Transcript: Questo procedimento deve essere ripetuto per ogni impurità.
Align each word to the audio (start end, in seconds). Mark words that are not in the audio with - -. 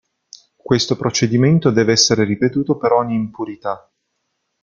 Questo 0.55 0.95
procedimento 0.97 1.69
deve 1.69 1.91
essere 1.91 2.23
ripetuto 2.23 2.75
per 2.75 2.91
ogni 2.91 3.13
impurità. 3.13 3.87